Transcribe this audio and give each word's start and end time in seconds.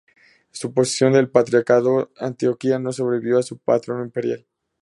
Su 0.49 0.73
posesión 0.73 1.13
del 1.13 1.29
patriarcado 1.29 1.99
de 2.17 2.25
Antioquía 2.25 2.79
no 2.79 2.91
sobrevivió 2.91 3.37
a 3.37 3.43
su 3.43 3.59
patrono 3.59 4.03
imperial. 4.03 4.47